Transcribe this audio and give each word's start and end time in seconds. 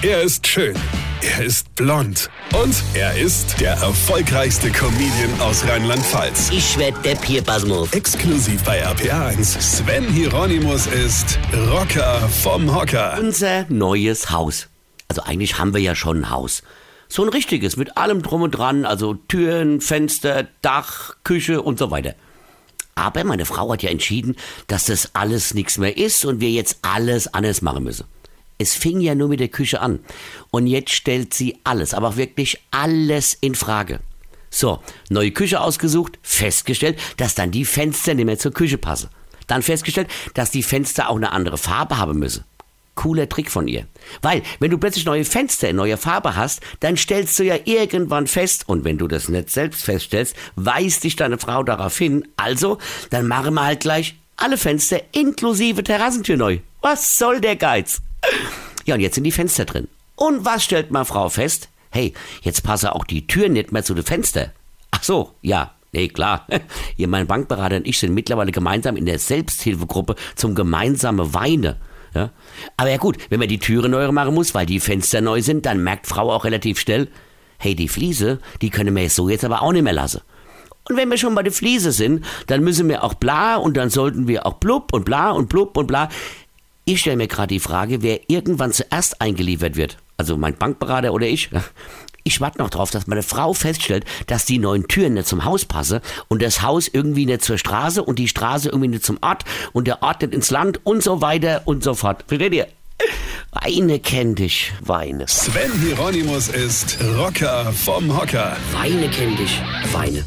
Er 0.00 0.22
ist 0.22 0.46
schön. 0.46 0.76
Er 1.22 1.44
ist 1.44 1.74
blond. 1.74 2.30
Und 2.54 2.84
er 2.94 3.18
ist 3.18 3.60
der 3.60 3.72
erfolgreichste 3.72 4.70
Comedian 4.70 5.40
aus 5.40 5.66
Rheinland-Pfalz. 5.66 6.50
Ich 6.52 6.78
werd 6.78 7.04
der 7.04 7.16
Pierpasmus. 7.16 7.92
Exklusiv 7.92 8.62
bei 8.62 8.86
RPA1. 8.86 9.60
Sven 9.60 10.04
Hieronymus 10.04 10.86
ist 10.86 11.36
Rocker 11.52 12.28
vom 12.28 12.72
Hocker. 12.72 13.18
Unser 13.18 13.66
neues 13.70 14.30
Haus. 14.30 14.68
Also 15.08 15.22
eigentlich 15.22 15.58
haben 15.58 15.74
wir 15.74 15.80
ja 15.80 15.96
schon 15.96 16.18
ein 16.18 16.30
Haus. 16.30 16.62
So 17.08 17.24
ein 17.24 17.28
richtiges, 17.28 17.76
mit 17.76 17.96
allem 17.96 18.22
drum 18.22 18.42
und 18.42 18.52
dran, 18.52 18.84
also 18.84 19.14
Türen, 19.14 19.80
Fenster, 19.80 20.46
Dach, 20.62 21.16
Küche 21.24 21.60
und 21.60 21.76
so 21.76 21.90
weiter. 21.90 22.14
Aber 22.94 23.24
meine 23.24 23.46
Frau 23.46 23.72
hat 23.72 23.82
ja 23.82 23.90
entschieden, 23.90 24.36
dass 24.68 24.84
das 24.84 25.16
alles 25.16 25.54
nichts 25.54 25.76
mehr 25.76 25.96
ist 25.96 26.24
und 26.24 26.40
wir 26.40 26.50
jetzt 26.50 26.78
alles 26.82 27.34
anders 27.34 27.62
machen 27.62 27.82
müssen. 27.82 28.04
Es 28.58 28.74
fing 28.74 29.00
ja 29.00 29.14
nur 29.14 29.28
mit 29.28 29.40
der 29.40 29.48
Küche 29.48 29.80
an. 29.80 30.00
Und 30.50 30.66
jetzt 30.66 30.92
stellt 30.92 31.32
sie 31.32 31.58
alles, 31.64 31.94
aber 31.94 32.16
wirklich 32.16 32.60
alles 32.70 33.38
in 33.40 33.54
Frage. 33.54 34.00
So, 34.50 34.80
neue 35.10 35.30
Küche 35.30 35.60
ausgesucht, 35.60 36.18
festgestellt, 36.22 36.98
dass 37.16 37.34
dann 37.34 37.50
die 37.50 37.64
Fenster 37.64 38.14
nicht 38.14 38.24
mehr 38.24 38.38
zur 38.38 38.52
Küche 38.52 38.78
passen. 38.78 39.10
Dann 39.46 39.62
festgestellt, 39.62 40.08
dass 40.34 40.50
die 40.50 40.62
Fenster 40.62 41.08
auch 41.08 41.16
eine 41.16 41.32
andere 41.32 41.58
Farbe 41.58 41.98
haben 41.98 42.18
müssen. 42.18 42.44
Cooler 42.94 43.28
Trick 43.28 43.50
von 43.50 43.68
ihr. 43.68 43.86
Weil, 44.22 44.42
wenn 44.58 44.72
du 44.72 44.78
plötzlich 44.78 45.04
neue 45.04 45.24
Fenster 45.24 45.68
in 45.68 45.76
neuer 45.76 45.96
Farbe 45.96 46.34
hast, 46.34 46.60
dann 46.80 46.96
stellst 46.96 47.38
du 47.38 47.44
ja 47.44 47.56
irgendwann 47.64 48.26
fest, 48.26 48.68
und 48.68 48.84
wenn 48.84 48.98
du 48.98 49.06
das 49.06 49.28
nicht 49.28 49.50
selbst 49.50 49.84
feststellst, 49.84 50.34
weist 50.56 51.04
dich 51.04 51.14
deine 51.14 51.38
Frau 51.38 51.62
darauf 51.62 51.96
hin. 51.96 52.26
Also, 52.36 52.78
dann 53.10 53.28
machen 53.28 53.54
wir 53.54 53.64
halt 53.64 53.80
gleich 53.80 54.16
alle 54.36 54.58
Fenster 54.58 55.00
inklusive 55.12 55.84
Terrassentür 55.84 56.36
neu. 56.36 56.58
Was 56.80 57.18
soll 57.18 57.40
der 57.40 57.56
Geiz? 57.56 58.00
Ja, 58.88 58.94
und 58.94 59.02
jetzt 59.02 59.16
sind 59.16 59.24
die 59.24 59.32
Fenster 59.32 59.66
drin. 59.66 59.86
Und 60.16 60.46
was 60.46 60.64
stellt 60.64 60.90
meine 60.90 61.04
Frau 61.04 61.28
fest? 61.28 61.68
Hey, 61.90 62.14
jetzt 62.40 62.62
passen 62.62 62.88
auch 62.88 63.04
die 63.04 63.26
Türen 63.26 63.52
nicht 63.52 63.70
mehr 63.70 63.84
zu 63.84 63.92
den 63.92 64.02
Fenstern. 64.02 64.50
Ach 64.92 65.02
so, 65.02 65.34
ja, 65.42 65.72
nee, 65.92 66.08
klar. 66.08 66.46
Ihr, 66.96 67.06
mein 67.06 67.26
Bankberater 67.26 67.76
und 67.76 67.86
ich 67.86 67.98
sind 67.98 68.14
mittlerweile 68.14 68.50
gemeinsam 68.50 68.96
in 68.96 69.04
der 69.04 69.18
Selbsthilfegruppe 69.18 70.14
zum 70.36 70.54
gemeinsamen 70.54 71.34
Weine. 71.34 71.76
Ja? 72.14 72.30
Aber 72.78 72.88
ja 72.88 72.96
gut, 72.96 73.18
wenn 73.28 73.38
man 73.38 73.48
die 73.48 73.58
Türen 73.58 73.90
neu 73.90 74.10
machen 74.10 74.32
muss, 74.32 74.54
weil 74.54 74.64
die 74.64 74.80
Fenster 74.80 75.20
neu 75.20 75.42
sind, 75.42 75.66
dann 75.66 75.84
merkt 75.84 76.06
Frau 76.06 76.32
auch 76.32 76.46
relativ 76.46 76.80
schnell, 76.80 77.08
hey, 77.58 77.74
die 77.74 77.88
Fliese, 77.88 78.38
die 78.62 78.70
können 78.70 78.96
wir 78.96 79.10
so 79.10 79.28
jetzt 79.28 79.44
aber 79.44 79.60
auch 79.60 79.72
nicht 79.72 79.82
mehr 79.82 79.92
lassen. 79.92 80.22
Und 80.88 80.96
wenn 80.96 81.10
wir 81.10 81.18
schon 81.18 81.34
bei 81.34 81.42
der 81.42 81.52
Fliese 81.52 81.92
sind, 81.92 82.24
dann 82.46 82.64
müssen 82.64 82.88
wir 82.88 83.04
auch 83.04 83.12
bla 83.12 83.56
und 83.56 83.76
dann 83.76 83.90
sollten 83.90 84.28
wir 84.28 84.46
auch 84.46 84.54
blub 84.54 84.94
und 84.94 85.04
bla 85.04 85.32
und 85.32 85.50
blub 85.50 85.76
und 85.76 85.88
bla. 85.88 86.08
Ich 86.88 87.00
stelle 87.00 87.18
mir 87.18 87.28
gerade 87.28 87.48
die 87.48 87.60
Frage, 87.60 88.00
wer 88.00 88.30
irgendwann 88.30 88.72
zuerst 88.72 89.20
eingeliefert 89.20 89.76
wird. 89.76 89.98
Also 90.16 90.38
mein 90.38 90.56
Bankberater 90.56 91.12
oder 91.12 91.26
ich. 91.26 91.50
Ich 92.24 92.40
warte 92.40 92.56
noch 92.56 92.70
drauf, 92.70 92.90
dass 92.90 93.06
meine 93.06 93.22
Frau 93.22 93.52
feststellt, 93.52 94.06
dass 94.26 94.46
die 94.46 94.58
neuen 94.58 94.88
Türen 94.88 95.12
nicht 95.12 95.28
zum 95.28 95.44
Haus 95.44 95.66
passen 95.66 96.00
und 96.28 96.40
das 96.40 96.62
Haus 96.62 96.88
irgendwie 96.88 97.26
nicht 97.26 97.42
zur 97.42 97.58
Straße 97.58 98.02
und 98.02 98.18
die 98.18 98.26
Straße 98.26 98.70
irgendwie 98.70 98.88
nicht 98.88 99.04
zum 99.04 99.18
Ort 99.20 99.44
und 99.74 99.86
der 99.86 100.02
Ort 100.02 100.22
nicht 100.22 100.32
ins 100.32 100.50
Land 100.50 100.80
und 100.84 101.02
so 101.02 101.20
weiter 101.20 101.60
und 101.66 101.84
so 101.84 101.92
fort. 101.92 102.24
Versteht 102.26 102.54
ihr? 102.54 102.68
Weine 103.52 103.98
kenn 103.98 104.34
dich, 104.34 104.72
Weine. 104.80 105.28
Sven 105.28 105.70
Hieronymus 105.82 106.48
ist 106.48 106.96
Rocker 107.18 107.70
vom 107.70 108.18
Hocker. 108.18 108.56
Weine 108.72 109.10
kenn 109.10 109.36
dich, 109.36 109.60
Weine. 109.92 110.24